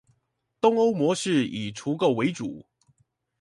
[0.59, 2.65] 東歐模式以除垢為主